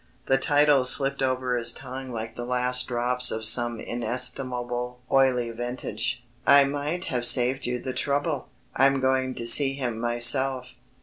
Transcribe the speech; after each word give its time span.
The 0.25 0.39
titles 0.39 0.89
slipped 0.89 1.21
over 1.21 1.55
his 1.55 1.71
tongue 1.71 2.09
like 2.11 2.35
the 2.35 2.43
last 2.43 2.87
drops 2.87 3.29
of 3.29 3.45
some 3.45 3.79
inestimable 3.79 4.99
oily 5.11 5.51
vintage. 5.51 6.23
"I 6.43 6.63
might 6.63 7.05
have 7.05 7.23
saved 7.23 7.67
you 7.67 7.77
the 7.77 7.93
trouble. 7.93 8.49
I'm 8.75 8.99
going 8.99 9.35
to 9.35 9.45
see 9.45 9.75
him 9.75 9.99
myself." 9.99 10.69